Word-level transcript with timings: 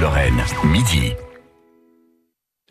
Lorraine, 0.00 0.42
midi. 0.64 1.29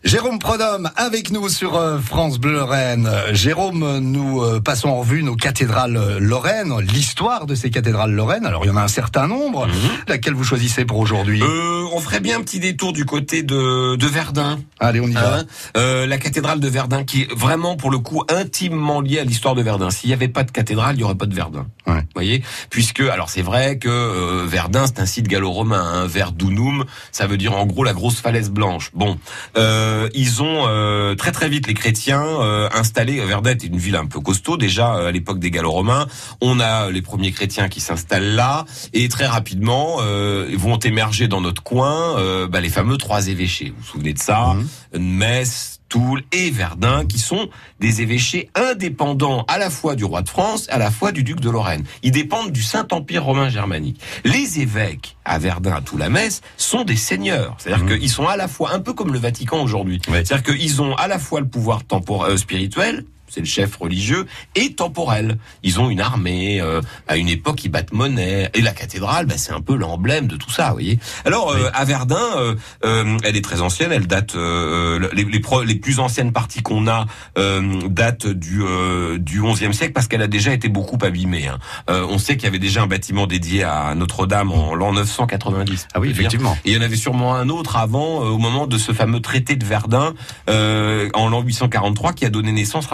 Jérôme 0.05 0.39
Prodhomme 0.39 0.89
avec 0.95 1.29
nous 1.29 1.49
sur 1.49 1.75
euh, 1.75 1.99
France 1.99 2.39
Bleu 2.39 2.53
Lorraine. 2.53 3.05
Euh, 3.05 3.33
Jérôme, 3.33 3.99
nous 3.99 4.41
euh, 4.41 4.61
passons 4.61 4.87
en 4.87 4.99
revue 4.99 5.23
nos 5.23 5.35
cathédrales 5.35 6.17
lorraines, 6.19 6.73
l'histoire 6.79 7.45
de 7.45 7.53
ces 7.53 7.69
cathédrales 7.69 8.13
lorraines. 8.13 8.45
Alors 8.45 8.63
il 8.63 8.69
y 8.69 8.71
en 8.71 8.77
a 8.77 8.81
un 8.81 8.87
certain 8.87 9.27
nombre. 9.27 9.67
Mhm. 9.67 9.73
Laquelle 10.07 10.35
vous 10.35 10.45
choisissez 10.45 10.85
pour 10.85 10.99
aujourd'hui? 10.99 11.43
Euh, 11.43 11.83
on 11.93 11.99
ferait 11.99 12.21
bien 12.21 12.37
un 12.37 12.41
petit 12.41 12.61
détour 12.61 12.93
du 12.93 13.03
côté 13.03 13.43
de, 13.43 13.97
de 13.97 14.07
Verdun. 14.07 14.59
Allez, 14.79 15.01
on 15.01 15.07
y 15.07 15.11
va. 15.11 15.39
Hein? 15.39 15.43
Euh, 15.75 16.05
la 16.05 16.17
cathédrale 16.17 16.61
de 16.61 16.67
Verdun, 16.69 17.03
qui 17.03 17.23
est 17.23 17.33
vraiment 17.33 17.75
pour 17.75 17.91
le 17.91 17.99
coup 17.99 18.23
intimement 18.29 19.01
liée 19.01 19.19
à 19.19 19.25
l'histoire 19.25 19.53
de 19.53 19.61
Verdun. 19.61 19.89
S'il 19.89 20.07
n'y 20.07 20.13
avait 20.13 20.29
pas 20.29 20.43
de 20.43 20.51
cathédrale, 20.51 20.95
il 20.95 20.99
n'y 20.99 21.03
aurait 21.03 21.15
pas 21.15 21.25
de 21.25 21.35
Verdun. 21.35 21.67
Ouais. 21.87 21.99
Vous 21.99 22.05
voyez? 22.15 22.41
Puisque, 22.69 23.01
alors 23.01 23.29
c'est 23.29 23.41
vrai 23.41 23.77
que 23.77 23.89
euh, 23.89 24.45
Verdun, 24.47 24.85
c'est 24.87 25.01
un 25.01 25.05
site 25.05 25.27
gallo-romain. 25.27 25.83
Hein. 25.93 26.07
Verdunum, 26.07 26.85
ça 27.11 27.27
veut 27.27 27.37
dire 27.37 27.57
en 27.57 27.65
gros 27.65 27.83
la 27.83 27.93
grosse 27.93 28.21
falaise 28.21 28.49
blanche. 28.49 28.91
Bon, 28.93 29.17
euh, 29.57 29.88
ils 30.13 30.41
ont 30.41 30.65
euh, 30.67 31.15
très 31.15 31.31
très 31.31 31.49
vite 31.49 31.67
les 31.67 31.73
chrétiens 31.73 32.23
euh, 32.23 32.69
installé. 32.73 33.19
Verdun 33.25 33.51
était 33.51 33.67
une 33.67 33.77
ville 33.77 33.95
un 33.95 34.05
peu 34.05 34.19
costaud 34.19 34.57
déjà 34.57 34.95
euh, 34.95 35.07
à 35.07 35.11
l'époque 35.11 35.39
des 35.39 35.51
gallo-romains. 35.51 36.07
On 36.41 36.59
a 36.59 36.89
les 36.91 37.01
premiers 37.01 37.31
chrétiens 37.31 37.69
qui 37.69 37.79
s'installent 37.79 38.35
là 38.35 38.65
et 38.93 39.09
très 39.09 39.25
rapidement 39.25 39.97
euh, 40.01 40.49
vont 40.57 40.79
émerger 40.79 41.27
dans 41.27 41.41
notre 41.41 41.63
coin 41.63 42.17
euh, 42.17 42.47
bah, 42.47 42.61
les 42.61 42.69
fameux 42.69 42.97
trois 42.97 43.27
évêchés. 43.27 43.69
Vous 43.69 43.81
vous 43.81 43.91
souvenez 43.91 44.13
de 44.13 44.19
ça? 44.19 44.55
Metz, 44.97 45.78
Toul 45.89 46.23
et 46.31 46.51
Verdun, 46.51 47.05
qui 47.05 47.19
sont 47.19 47.49
des 47.79 48.01
évêchés 48.01 48.49
indépendants 48.55 49.43
à 49.47 49.57
la 49.57 49.69
fois 49.69 49.95
du 49.95 50.05
roi 50.05 50.21
de 50.21 50.29
France, 50.29 50.67
à 50.69 50.77
la 50.77 50.91
fois 50.91 51.11
du 51.11 51.23
duc 51.23 51.39
de 51.39 51.49
Lorraine. 51.49 51.83
Ils 52.03 52.11
dépendent 52.11 52.51
du 52.51 52.61
Saint-Empire 52.61 53.23
romain 53.23 53.49
germanique. 53.49 53.99
Les 54.23 54.59
évêques 54.59 55.17
à 55.25 55.39
Verdun, 55.39 55.73
à 55.73 55.81
Toul, 55.81 56.01
à 56.01 56.09
Metz, 56.09 56.41
sont 56.57 56.83
des 56.83 56.95
seigneurs. 56.95 57.55
C'est-à-dire 57.57 57.97
qu'ils 57.97 58.09
sont 58.09 58.27
à 58.27 58.37
la 58.37 58.47
fois 58.47 58.71
un 58.73 58.79
peu 58.79 58.93
comme 58.93 59.11
le 59.11 59.19
Vatican 59.19 59.61
aujourd'hui. 59.61 59.99
Ouais. 60.07 60.23
C'est-à-dire 60.23 60.55
qu'ils 60.55 60.81
ont 60.81 60.95
à 60.95 61.07
la 61.07 61.19
fois 61.19 61.39
le 61.39 61.47
pouvoir 61.47 61.83
temporel, 61.83 62.33
euh, 62.33 62.37
spirituel, 62.37 63.05
c'est 63.29 63.39
le 63.39 63.45
chef 63.45 63.75
religieux, 63.75 64.25
et 64.55 64.73
temporel. 64.73 65.37
Ils 65.63 65.79
ont 65.79 65.89
une 65.89 66.01
armée, 66.01 66.59
euh, 66.61 66.81
à 67.07 67.17
une 67.17 67.29
époque 67.29 67.63
ils 67.63 67.69
battent 67.69 67.93
monnaie, 67.93 68.49
et 68.53 68.61
la 68.61 68.71
cathédrale, 68.71 69.25
bah, 69.25 69.35
c'est 69.37 69.51
un 69.53 69.61
peu 69.61 69.75
l'emblème 69.75 70.27
de 70.27 70.35
tout 70.35 70.49
ça, 70.51 70.67
vous 70.67 70.73
voyez. 70.73 70.99
Alors 71.25 71.51
euh, 71.51 71.69
à 71.73 71.85
Verdun, 71.85 72.17
euh, 72.37 72.55
euh, 72.85 73.17
elle 73.23 73.35
est 73.35 73.43
très 73.43 73.61
ancienne, 73.61 73.91
elle 73.91 74.07
date, 74.07 74.35
euh, 74.35 75.09
les, 75.13 75.23
les, 75.23 75.39
pro- 75.39 75.63
les 75.63 75.75
plus 75.75 75.99
anciennes 75.99 76.31
parties 76.33 76.61
qu'on 76.61 76.87
a 76.87 77.05
euh, 77.37 77.81
datent 77.89 78.27
du 78.27 78.61
euh, 78.63 79.17
du 79.17 79.41
11e 79.41 79.73
siècle 79.73 79.93
parce 79.93 80.07
qu'elle 80.07 80.21
a 80.21 80.27
déjà 80.27 80.53
été 80.53 80.69
beaucoup 80.69 80.97
abîmée. 81.01 81.47
hein. 81.47 81.59
Euh, 81.89 82.05
on 82.09 82.17
sait 82.17 82.35
qu'il 82.35 82.45
y 82.45 82.47
avait 82.47 82.59
déjà 82.59 82.81
un 82.81 82.87
bâtiment 82.87 83.27
dédié 83.27 83.63
à 83.63 83.93
Notre-Dame 83.95 84.51
en 84.51 84.73
l'an 84.75 84.93
990. 84.93 85.87
Ah 85.93 85.99
oui, 85.99 86.09
effectivement. 86.11 86.57
Et 86.65 86.71
il 86.71 86.75
y 86.75 86.77
en 86.77 86.81
avait 86.81 86.95
sûrement 86.95 87.35
un 87.35 87.49
autre 87.49 87.75
avant, 87.77 88.23
euh, 88.23 88.29
au 88.29 88.37
moment 88.37 88.67
de 88.67 88.77
ce 88.77 88.91
fameux 88.91 89.19
traité 89.21 89.55
de 89.55 89.65
Verdun, 89.65 90.13
euh, 90.49 91.09
en 91.13 91.29
l'an 91.29 91.41
843, 91.41 92.13
qui 92.13 92.25
a 92.25 92.29
donné 92.29 92.51
naissance, 92.51 92.87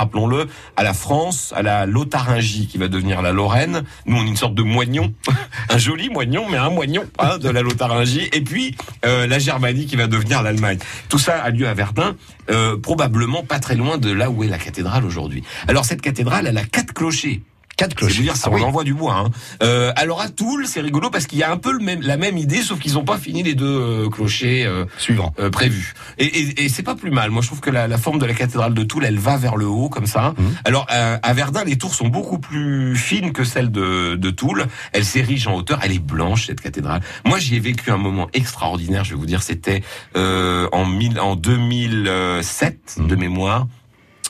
à 0.76 0.84
la 0.84 0.94
France, 0.94 1.54
à 1.56 1.62
la 1.62 1.86
Lotharingie, 1.86 2.68
qui 2.68 2.78
va 2.78 2.88
devenir 2.88 3.22
la 3.22 3.32
Lorraine. 3.32 3.84
Nous, 4.06 4.18
on 4.18 4.24
est 4.24 4.28
une 4.28 4.36
sorte 4.36 4.56
de 4.56 4.64
moignon, 4.64 5.14
un 5.70 5.78
joli 5.78 6.10
moignon, 6.10 6.46
mais 6.50 6.58
un 6.58 6.70
moignon 6.70 7.04
hein, 7.20 7.38
de 7.38 7.50
la 7.50 7.62
Lotharingie. 7.62 8.30
Et 8.34 8.42
puis, 8.42 8.76
euh, 9.06 9.28
la 9.28 9.40
Germanie, 9.40 9.86
qui 9.86 9.96
va 9.96 10.08
devenir 10.08 10.42
l'Allemagne. 10.42 10.80
Tout 11.10 11.20
ça 11.20 11.42
a 11.42 11.50
lieu 11.50 11.68
à 11.68 11.74
Verdun, 11.74 12.16
euh, 12.50 12.78
probablement 12.78 13.44
pas 13.44 13.60
très 13.60 13.76
loin 13.76 13.98
de 13.98 14.12
là 14.12 14.30
où 14.30 14.44
est 14.44 14.48
la 14.48 14.58
cathédrale 14.58 15.06
aujourd'hui. 15.06 15.44
Alors, 15.68 15.86
cette 15.86 16.02
cathédrale, 16.02 16.48
elle 16.48 16.58
a 16.58 16.66
quatre 16.66 16.94
clochers. 16.94 17.42
Quatre 17.78 17.96
clochers. 17.96 18.22
dire, 18.22 18.36
ça, 18.38 18.50
Ah 18.52 18.56
oui. 18.56 18.62
on 18.64 18.68
envoie 18.68 18.84
du 18.84 18.94
bois. 18.94 19.16
Hein. 19.16 19.30
Euh, 19.64 19.92
alors 19.96 20.22
à 20.22 20.30
Toul, 20.30 20.66
c'est 20.68 20.80
rigolo 20.82 21.10
parce 21.10 21.28
qu'il 21.28 21.40
y 21.40 21.44
a 21.44 21.52
un 21.52 21.58
peu 21.58 21.72
le 21.74 21.80
même, 21.80 22.02
la 22.02 22.18
même 22.18 22.38
idée, 22.38 22.62
sauf 22.62 22.80
qu'ils 22.80 22.94
n'ont 22.94 23.04
pas 23.04 23.18
fini 23.18 23.44
les 23.44 23.54
deux 23.56 23.66
euh, 23.66 24.10
clochers 24.10 24.66
euh, 24.66 24.86
Suivant. 24.98 25.34
euh, 25.40 25.50
prévus. 25.50 25.94
Et, 26.18 26.26
et, 26.26 26.64
et 26.66 26.70
c'est 26.70 26.84
pas 26.84 26.96
plus 26.96 27.12
mal. 27.12 27.32
Moi, 27.32 27.42
je 27.42 27.48
trouve 27.48 27.60
que 27.60 27.70
la, 27.70 27.88
la 27.88 27.98
forme 27.98 28.20
de 28.20 28.26
la 28.26 28.34
cathédrale 28.34 28.74
de 28.74 28.84
Toul, 28.84 29.04
elle 29.06 29.20
va 29.20 29.38
vers 29.38 29.56
le 29.58 29.66
haut 29.68 29.90
comme 29.90 30.06
ça. 30.08 30.34
Mhm. 30.38 30.56
Alors 30.66 30.88
euh, 30.92 31.18
à 31.22 31.34
Verdun, 31.34 31.64
les 31.66 31.78
tours 31.78 31.94
sont 31.96 32.08
beaucoup 32.08 32.40
plus 32.40 32.96
fines 32.96 33.34
que 33.34 33.44
celles 33.44 33.72
de, 33.72 34.16
de 34.16 34.30
Toul. 34.30 34.66
Elle 34.94 35.06
s'érige 35.06 35.48
en 35.48 35.56
hauteur. 35.56 35.80
Elle 35.84 35.92
est 35.92 36.00
blanche 36.00 36.48
cette 36.48 36.62
cathédrale. 36.62 37.02
Moi, 37.26 37.40
j'y 37.40 37.56
ai 37.56 37.60
vécu 37.60 37.92
un 37.92 37.98
moment 37.98 38.28
extraordinaire. 38.34 39.04
Je 39.04 39.12
vais 39.12 39.20
vous 39.20 39.26
dire, 39.26 39.44
c'était 39.44 39.84
euh, 40.16 40.68
en, 40.72 40.86
mille- 40.86 41.20
en 41.20 41.36
2007 41.36 42.98
de 43.00 43.16
Mhm. 43.16 43.20
mémoire. 43.22 43.68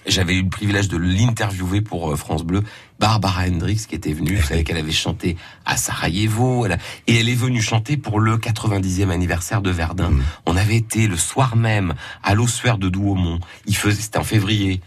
J'avais 0.07 0.35
eu 0.35 0.43
le 0.43 0.49
privilège 0.49 0.87
de 0.87 0.97
l'interviewer 0.97 1.81
pour 1.81 2.11
euh, 2.11 2.15
France 2.15 2.43
Bleu. 2.43 2.63
Barbara 2.99 3.41
Hendricks 3.47 3.87
qui 3.87 3.95
était 3.95 4.13
venue, 4.13 4.35
vous 4.35 4.47
savez 4.47 4.63
qu'elle 4.63 4.77
avait 4.77 4.91
chanté 4.91 5.35
à 5.65 5.75
Sarajevo, 5.77 6.65
elle 6.65 6.73
a- 6.73 6.77
et 7.07 7.19
elle 7.19 7.27
est 7.29 7.33
venue 7.35 7.61
chanter 7.61 7.97
pour 7.97 8.19
le 8.19 8.37
90e 8.37 9.09
anniversaire 9.09 9.61
de 9.61 9.69
Verdun. 9.71 10.11
Mhm. 10.11 10.23
On 10.45 10.55
avait 10.55 10.77
été 10.77 11.07
le 11.07 11.17
soir 11.17 11.55
même 11.55 11.93
à 12.23 12.35
l'ossuaire 12.35 12.77
de 12.77 12.87
Douaumont. 12.89 13.39
Il 13.65 13.75
faisait, 13.75 14.01
c'était 14.01 14.17
en 14.19 14.23
février. 14.23 14.81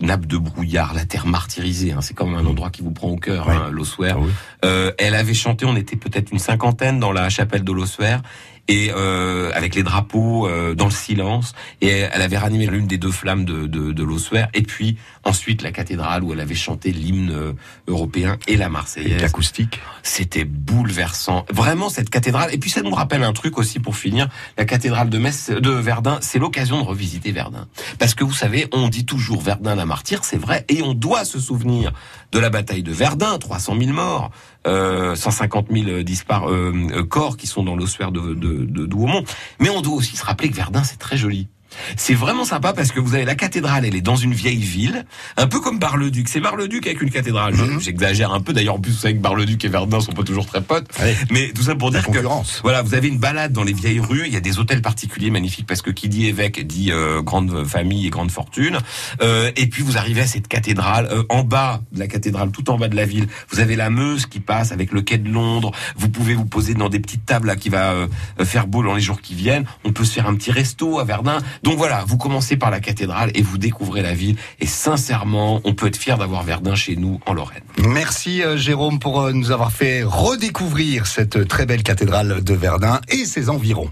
Nappe 0.00 0.24
de 0.24 0.38
brouillard, 0.38 0.94
la 0.94 1.04
terre 1.04 1.26
martyrisée. 1.26 1.92
Hein, 1.92 2.00
c'est 2.00 2.14
comme 2.14 2.34
un 2.34 2.46
endroit 2.46 2.70
qui 2.70 2.80
vous 2.80 2.92
prend 2.92 3.08
au 3.08 3.16
cœur, 3.18 3.50
hein, 3.50 3.68
l'ossuaire. 3.70 4.16
Ah 4.18 4.22
oui. 4.24 4.30
Euh, 4.64 4.90
elle 4.98 5.14
avait 5.14 5.34
chanté, 5.34 5.66
on 5.66 5.76
était 5.76 5.96
peut-être 5.96 6.32
une 6.32 6.38
cinquantaine 6.38 6.98
dans 6.98 7.12
la 7.12 7.28
chapelle 7.28 7.62
de 7.62 7.72
l'Ossuaire, 7.72 8.22
et 8.68 8.90
euh, 8.94 9.50
avec 9.54 9.74
les 9.74 9.82
drapeaux 9.82 10.48
euh, 10.48 10.74
dans 10.74 10.86
le 10.86 10.90
silence, 10.90 11.54
et 11.80 11.88
elle 11.88 12.22
avait 12.22 12.38
ranimé 12.38 12.66
l'une 12.66 12.86
des 12.86 12.98
deux 12.98 13.10
flammes 13.10 13.44
de, 13.44 13.66
de, 13.66 13.92
de 13.92 14.02
l'Ossuaire, 14.02 14.48
et 14.54 14.62
puis 14.62 14.96
ensuite 15.24 15.62
la 15.62 15.72
cathédrale 15.72 16.22
où 16.24 16.32
elle 16.32 16.40
avait 16.40 16.54
chanté 16.54 16.92
l'hymne 16.92 17.30
euh, 17.30 17.52
européen 17.86 18.38
et 18.46 18.56
la 18.56 18.68
Marseillaise. 18.68 19.20
l'acoustique. 19.20 19.80
C'était 20.02 20.44
bouleversant. 20.44 21.44
Vraiment 21.52 21.88
cette 21.88 22.10
cathédrale. 22.10 22.52
Et 22.54 22.58
puis 22.58 22.70
ça 22.70 22.82
nous 22.82 22.94
rappelle 22.94 23.22
un 23.22 23.32
truc 23.32 23.58
aussi 23.58 23.80
pour 23.80 23.96
finir. 23.96 24.28
La 24.56 24.64
cathédrale 24.64 25.10
de 25.10 25.18
Metz, 25.18 25.50
de 25.50 25.70
Verdun, 25.70 26.18
c'est 26.20 26.38
l'occasion 26.38 26.80
de 26.80 26.86
revisiter 26.86 27.32
Verdun. 27.32 27.66
Parce 27.98 28.14
que 28.14 28.24
vous 28.24 28.32
savez, 28.32 28.66
on 28.72 28.88
dit 28.88 29.04
toujours 29.04 29.40
Verdun 29.42 29.74
la 29.74 29.86
martyre, 29.86 30.24
c'est 30.24 30.38
vrai, 30.38 30.64
et 30.68 30.82
on 30.82 30.94
doit 30.94 31.24
se 31.24 31.38
souvenir 31.38 31.92
de 32.32 32.38
la 32.38 32.50
bataille 32.50 32.82
de 32.82 32.92
Verdun, 32.92 33.38
300 33.38 33.76
000 33.78 33.92
morts, 33.92 34.30
150 34.66 35.68
000 35.70 36.02
dispar 36.02 36.50
euh, 36.50 36.72
euh, 36.92 37.04
corps 37.04 37.36
qui 37.36 37.46
sont 37.46 37.62
dans 37.62 37.76
l'ossuaire 37.76 38.12
de, 38.12 38.34
de, 38.34 38.64
de 38.64 38.86
Douaumont. 38.86 39.24
Mais 39.60 39.70
on 39.70 39.80
doit 39.80 39.94
aussi 39.94 40.16
se 40.16 40.24
rappeler 40.24 40.50
que 40.50 40.56
Verdun, 40.56 40.82
c'est 40.82 40.98
très 40.98 41.16
joli. 41.16 41.48
C'est 41.96 42.14
vraiment 42.14 42.44
sympa 42.44 42.72
parce 42.72 42.92
que 42.92 43.00
vous 43.00 43.14
avez 43.14 43.24
la 43.24 43.34
cathédrale, 43.34 43.84
elle 43.84 43.96
est 43.96 44.00
dans 44.00 44.16
une 44.16 44.34
vieille 44.34 44.62
ville, 44.62 45.04
un 45.36 45.46
peu 45.46 45.60
comme 45.60 45.78
Bar-le-Duc. 45.78 46.28
C'est 46.28 46.40
Bar-le-Duc 46.40 46.86
avec 46.86 47.02
une 47.02 47.10
cathédrale. 47.10 47.54
Mhm. 47.54 47.80
J'exagère 47.80 48.32
un 48.32 48.40
peu. 48.40 48.52
D'ailleurs, 48.52 48.76
en 48.76 48.80
plus, 48.80 48.92
vous 48.92 48.98
savez 48.98 49.14
que 49.14 49.20
Bar-le-Duc 49.20 49.64
et 49.64 49.68
Verdun 49.68 50.00
sont 50.00 50.12
pas 50.12 50.22
toujours 50.22 50.46
très 50.46 50.60
potes. 50.60 50.86
Allez, 50.98 51.16
Mais 51.30 51.52
tout 51.54 51.62
ça 51.62 51.74
pour 51.74 51.90
la 51.90 52.00
dire 52.00 52.10
que 52.10 52.26
voilà, 52.62 52.82
vous 52.82 52.94
avez 52.94 53.08
une 53.08 53.18
balade 53.18 53.52
dans 53.52 53.64
les 53.64 53.72
vieilles 53.72 54.00
rues. 54.00 54.24
Il 54.26 54.32
y 54.32 54.36
a 54.36 54.40
des 54.40 54.58
hôtels 54.58 54.82
particuliers 54.82 55.30
magnifiques 55.30 55.66
parce 55.66 55.82
que 55.82 55.90
qui 55.90 56.08
dit 56.08 56.26
évêque 56.26 56.66
dit 56.66 56.90
euh, 56.92 57.22
grande 57.22 57.64
famille 57.64 58.06
et 58.06 58.10
grande 58.10 58.30
fortune. 58.30 58.78
Euh, 59.22 59.50
et 59.56 59.66
puis 59.66 59.82
vous 59.82 59.96
arrivez 59.96 60.22
à 60.22 60.26
cette 60.26 60.48
cathédrale. 60.48 61.08
Euh, 61.10 61.22
en 61.28 61.44
bas 61.44 61.80
de 61.92 61.98
la 61.98 62.06
cathédrale, 62.06 62.50
tout 62.50 62.70
en 62.70 62.78
bas 62.78 62.88
de 62.88 62.96
la 62.96 63.04
ville, 63.04 63.26
vous 63.50 63.60
avez 63.60 63.76
la 63.76 63.90
Meuse 63.90 64.26
qui 64.26 64.40
passe 64.40 64.72
avec 64.72 64.92
le 64.92 65.02
quai 65.02 65.18
de 65.18 65.28
Londres. 65.28 65.72
Vous 65.96 66.08
pouvez 66.08 66.34
vous 66.34 66.44
poser 66.44 66.74
dans 66.74 66.88
des 66.88 67.00
petites 67.00 67.24
tables 67.26 67.46
là 67.46 67.56
qui 67.56 67.68
va 67.68 67.92
euh, 67.92 68.08
faire 68.44 68.66
beau 68.66 68.82
dans 68.82 68.94
les 68.94 69.00
jours 69.00 69.20
qui 69.20 69.34
viennent. 69.34 69.64
On 69.84 69.92
peut 69.92 70.04
se 70.04 70.12
faire 70.12 70.26
un 70.26 70.34
petit 70.34 70.50
resto 70.50 70.98
à 70.98 71.04
Verdun. 71.04 71.38
Donc 71.66 71.78
voilà, 71.78 72.04
vous 72.06 72.16
commencez 72.16 72.56
par 72.56 72.70
la 72.70 72.78
cathédrale 72.78 73.32
et 73.34 73.42
vous 73.42 73.58
découvrez 73.58 74.00
la 74.00 74.14
ville. 74.14 74.36
Et 74.60 74.66
sincèrement, 74.66 75.60
on 75.64 75.74
peut 75.74 75.88
être 75.88 75.96
fier 75.96 76.16
d'avoir 76.16 76.44
Verdun 76.44 76.76
chez 76.76 76.94
nous 76.94 77.18
en 77.26 77.32
Lorraine. 77.32 77.64
Merci 77.78 78.40
euh, 78.44 78.56
Jérôme 78.56 79.00
pour 79.00 79.20
euh, 79.20 79.32
nous 79.32 79.50
avoir 79.50 79.72
fait 79.72 80.04
redécouvrir 80.04 81.08
cette 81.08 81.48
très 81.48 81.66
belle 81.66 81.82
cathédrale 81.82 82.44
de 82.44 82.54
Verdun 82.54 83.00
et 83.08 83.24
ses 83.24 83.50
environs. 83.50 83.90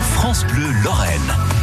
France 0.00 0.44
Bleu 0.48 0.66
Lorraine. 0.82 1.55